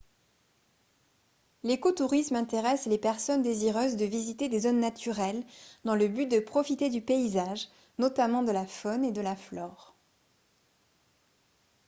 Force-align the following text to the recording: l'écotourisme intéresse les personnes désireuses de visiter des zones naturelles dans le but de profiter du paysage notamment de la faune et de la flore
l'écotourisme 1.61 2.35
intéresse 2.35 2.87
les 2.87 2.97
personnes 2.97 3.43
désireuses 3.43 3.97
de 3.97 4.05
visiter 4.05 4.49
des 4.49 4.61
zones 4.61 4.79
naturelles 4.79 5.43
dans 5.85 5.93
le 5.93 6.07
but 6.07 6.25
de 6.25 6.39
profiter 6.39 6.89
du 6.89 7.01
paysage 7.03 7.69
notamment 7.99 8.41
de 8.41 8.49
la 8.51 8.65
faune 8.65 9.03
et 9.05 9.11
de 9.11 9.21
la 9.21 9.35
flore 9.35 9.93